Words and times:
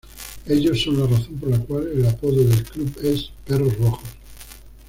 Ellos 0.47 0.81
son 0.81 0.97
la 0.99 1.05
razón 1.05 1.37
por 1.37 1.49
la 1.51 1.59
cual 1.59 1.87
el 1.93 2.03
apodo 2.07 2.43
del 2.43 2.63
club 2.63 2.91
es 3.03 3.29
"perros 3.45 3.77
rojos". 3.77 4.09